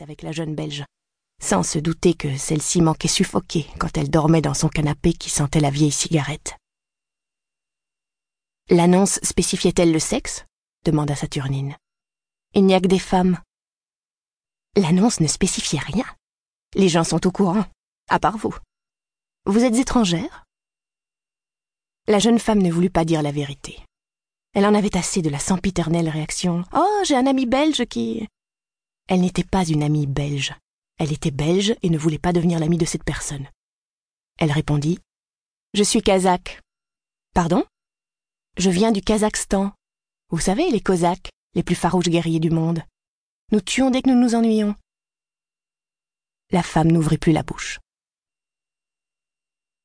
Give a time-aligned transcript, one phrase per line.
[0.00, 0.84] avec la jeune Belge,
[1.40, 5.60] sans se douter que celle-ci manquait suffoquée quand elle dormait dans son canapé qui sentait
[5.60, 6.56] la vieille cigarette.
[8.70, 10.44] L'annonce spécifiait-elle le sexe?
[10.84, 11.76] demanda Saturnine.
[12.54, 13.40] Il n'y a que des femmes.
[14.76, 16.06] L'annonce ne spécifiait rien.
[16.74, 17.64] Les gens sont au courant,
[18.08, 18.56] à part vous.
[19.46, 20.44] Vous êtes étrangère?
[22.06, 23.80] La jeune femme ne voulut pas dire la vérité.
[24.54, 28.28] Elle en avait assez de la sempiternelle réaction Oh, j'ai un ami belge qui.
[29.08, 30.54] Elle n'était pas une amie belge.
[30.98, 33.48] Elle était belge et ne voulait pas devenir l'amie de cette personne.
[34.38, 34.98] Elle répondit
[35.74, 36.60] Je suis kazakh.
[37.34, 37.64] Pardon?
[38.58, 39.72] Je viens du Kazakhstan.
[40.28, 42.82] Vous savez, les Cosaques, les plus farouches guerriers du monde.
[43.50, 44.74] Nous tuons dès que nous nous ennuyons.
[46.50, 47.80] La femme n'ouvrit plus la bouche.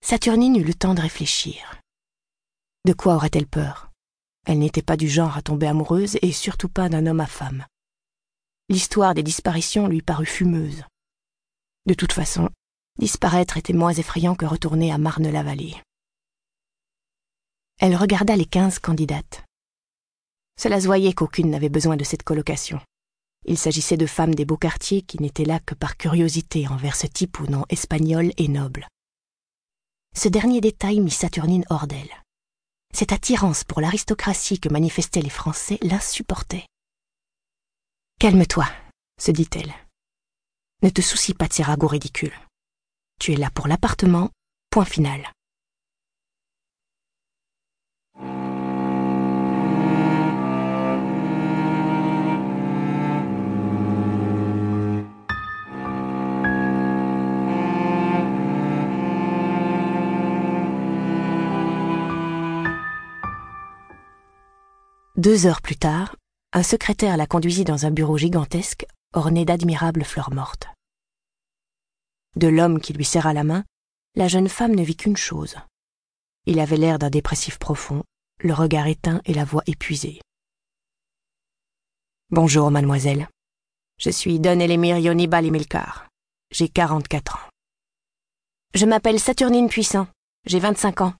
[0.00, 1.80] Saturnine eut le temps de réfléchir.
[2.84, 3.90] De quoi aurait-elle peur?
[4.46, 7.64] Elle n'était pas du genre à tomber amoureuse et surtout pas d'un homme à femme.
[8.70, 10.84] L'histoire des disparitions lui parut fumeuse.
[11.86, 12.50] De toute façon,
[12.98, 15.74] disparaître était moins effrayant que retourner à Marne-la-Vallée.
[17.80, 19.42] Elle regarda les quinze candidates.
[20.60, 22.78] Cela se voyait qu'aucune n'avait besoin de cette colocation.
[23.46, 27.06] Il s'agissait de femmes des beaux quartiers qui n'étaient là que par curiosité envers ce
[27.06, 28.86] type au nom espagnol et noble.
[30.14, 32.22] Ce dernier détail mit Saturnine hors d'elle.
[32.92, 36.66] Cette attirance pour l'aristocratie que manifestaient les Français l'insupportait.
[38.20, 38.66] Calme-toi,
[39.20, 39.72] se dit-elle.
[40.82, 42.34] Ne te soucie pas de ces ragots ridicules.
[43.20, 44.30] Tu es là pour l'appartement,
[44.70, 45.32] point final.
[65.16, 66.16] Deux heures plus tard,
[66.52, 70.68] un secrétaire la conduisit dans un bureau gigantesque orné d'admirables fleurs mortes.
[72.36, 73.64] De l'homme qui lui serra la main,
[74.14, 75.56] la jeune femme ne vit qu'une chose.
[76.46, 78.02] Il avait l'air d'un dépressif profond,
[78.40, 80.20] le regard éteint et la voix épuisée.
[82.30, 83.28] Bonjour, mademoiselle.
[83.98, 86.08] Je suis Don Elémir Yonibal Emilcar.
[86.50, 87.50] J'ai quarante-quatre ans.
[88.74, 90.06] Je m'appelle Saturnine Puissant.
[90.46, 91.14] J'ai vingt-cinq ans.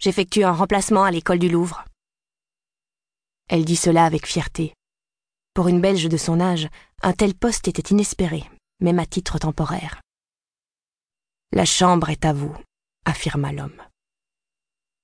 [0.00, 1.84] J'effectue un remplacement à l'école du Louvre.
[3.48, 4.74] Elle dit cela avec fierté.
[5.54, 6.68] Pour une Belge de son âge,
[7.02, 8.44] un tel poste était inespéré,
[8.80, 10.00] même à titre temporaire.
[11.52, 12.54] La chambre est à vous,
[13.06, 13.82] affirma l'homme.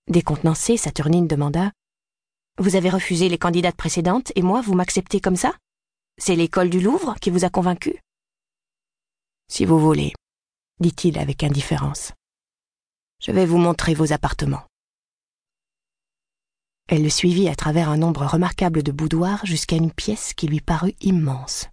[0.08, 1.72] Décontenancée, Saturnine demanda
[2.58, 5.56] Vous avez refusé les candidates précédentes et moi, vous m'acceptez comme ça?
[6.18, 7.98] C'est l'école du Louvre qui vous a convaincu?
[9.48, 10.12] Si vous voulez,
[10.80, 12.12] dit-il avec indifférence.
[13.20, 14.66] Je vais vous montrer vos appartements.
[16.88, 20.60] Elle le suivit à travers un nombre remarquable de boudoirs jusqu'à une pièce qui lui
[20.60, 21.68] parut immense.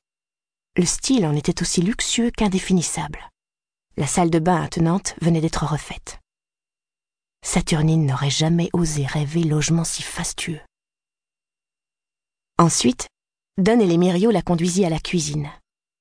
[0.77, 3.29] Le style en était aussi luxueux qu'indéfinissable.
[3.97, 6.19] La salle de bain attenante venait d'être refaite.
[7.44, 10.61] Saturnine n'aurait jamais osé rêver logement si fastueux.
[12.57, 13.07] Ensuite,
[13.57, 15.49] Don et les Myriot la conduisit à la cuisine,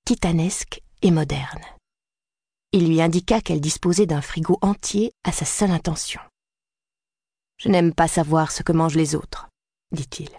[0.05, 1.65] titanesque et moderne.
[2.73, 6.21] Il lui indiqua qu'elle disposait d'un frigo entier à sa seule intention.
[7.61, 9.51] Je n'aime pas savoir ce que mangent les autres,
[9.93, 10.31] dit-il.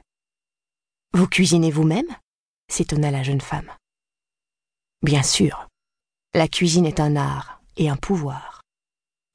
[1.14, 2.08] Vous cuisinez vous-même?
[2.68, 3.70] s'étonna la jeune femme.
[5.04, 5.68] Bien sûr.
[6.34, 8.64] La cuisine est un art et un pouvoir.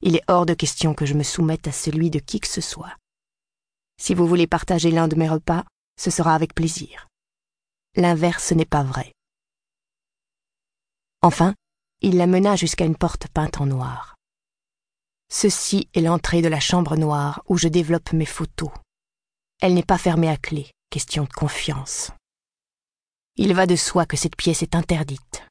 [0.01, 2.59] Il est hors de question que je me soumette à celui de qui que ce
[2.59, 2.97] soit.
[4.01, 5.63] Si vous voulez partager l'un de mes repas,
[5.97, 7.07] ce sera avec plaisir.
[7.95, 9.13] L'inverse n'est pas vrai.
[11.21, 11.55] Enfin,
[12.01, 14.16] il la mena jusqu'à une porte peinte en noir.
[15.29, 18.71] Ceci est l'entrée de la chambre noire où je développe mes photos.
[19.61, 22.11] Elle n'est pas fermée à clé, question de confiance.
[23.35, 25.43] Il va de soi que cette pièce est interdite.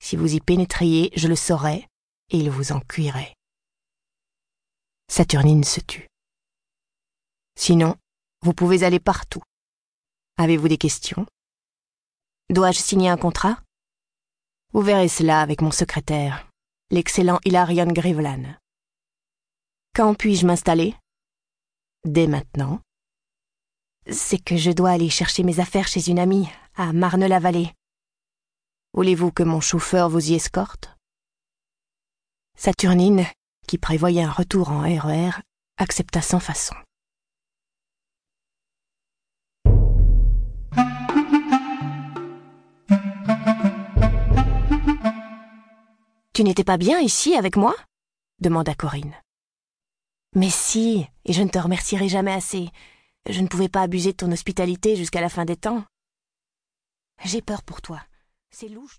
[0.00, 1.88] Si vous y pénétriez, je le saurais,
[2.30, 3.34] et il vous en cuirait.
[5.10, 6.06] Saturnine se tut.
[7.58, 7.96] Sinon,
[8.42, 9.42] vous pouvez aller partout.
[10.36, 11.26] Avez-vous des questions?
[12.50, 13.62] Dois-je signer un contrat?
[14.72, 16.48] Vous verrez cela avec mon secrétaire,
[16.90, 18.54] l'excellent Hilarion Grivlan.
[19.98, 20.94] Quand puis-je m'installer?
[22.04, 22.78] Dès maintenant.
[24.08, 27.72] C'est que je dois aller chercher mes affaires chez une amie, à Marne-la-Vallée.
[28.94, 30.96] Voulez-vous que mon chauffeur vous y escorte?
[32.56, 33.24] Saturnine,
[33.66, 35.42] qui prévoyait un retour en RER, e
[35.78, 36.76] accepta sans façon.
[46.34, 47.74] Tu n'étais pas bien ici avec moi?
[48.40, 49.16] demanda Corinne.
[50.34, 52.68] Mais si, et je ne te remercierai jamais assez.
[53.28, 55.84] Je ne pouvais pas abuser de ton hospitalité jusqu'à la fin des temps.
[57.24, 58.00] J'ai peur pour toi.
[58.50, 58.96] C'est louche.